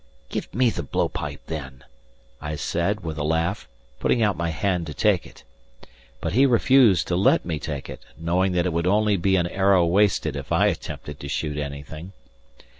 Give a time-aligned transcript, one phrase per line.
[0.29, 1.83] "Give me the blow pipe, then,"
[2.41, 3.69] I said, with a laugh,
[3.99, 5.43] putting out my hand to take it.
[6.19, 9.45] But he refused to let me take it, knowing that it would only be an
[9.45, 12.13] arrow wasted if I attempted to shoot anything.